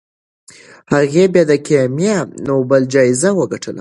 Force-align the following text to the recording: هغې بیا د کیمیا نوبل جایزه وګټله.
هغې 0.93 1.23
بیا 1.33 1.43
د 1.51 1.53
کیمیا 1.67 2.17
نوبل 2.47 2.81
جایزه 2.93 3.29
وګټله. 3.39 3.69